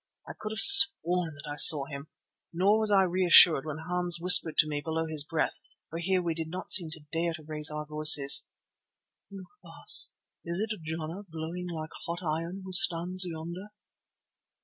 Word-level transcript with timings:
I 0.27 0.33
could 0.39 0.51
have 0.51 0.57
sworn 0.57 1.35
that 1.35 1.47
I 1.47 1.57
saw 1.57 1.85
him, 1.85 2.07
nor 2.51 2.79
was 2.79 2.89
I 2.89 3.03
reassured 3.03 3.65
when 3.67 3.77
Hans 3.87 4.17
whispered 4.19 4.57
to 4.57 4.67
me 4.67 4.81
below 4.83 5.05
his 5.05 5.23
breath, 5.23 5.59
for 5.91 5.99
here 5.99 6.23
we 6.23 6.33
did 6.33 6.47
not 6.47 6.71
seem 6.71 6.89
to 6.93 7.03
dare 7.11 7.33
to 7.33 7.43
raise 7.43 7.69
our 7.69 7.85
voices: 7.85 8.49
"Look, 9.31 9.51
Baas. 9.61 10.13
Is 10.43 10.59
it 10.59 10.81
Jana 10.81 11.21
glowing 11.31 11.67
like 11.69 11.91
hot 12.07 12.23
iron 12.23 12.63
who 12.65 12.73
stands 12.73 13.25
yonder?" 13.27 13.67